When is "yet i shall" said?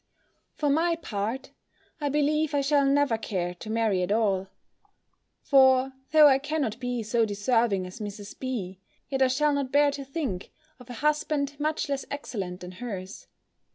9.09-9.53